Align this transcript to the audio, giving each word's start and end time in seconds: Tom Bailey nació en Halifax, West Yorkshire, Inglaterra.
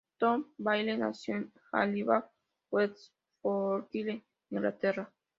Tom 0.17 0.47
Bailey 0.57 0.97
nació 0.97 1.35
en 1.35 1.51
Halifax, 1.73 2.25
West 2.71 3.11
Yorkshire, 3.43 4.23
Inglaterra. 4.49 5.13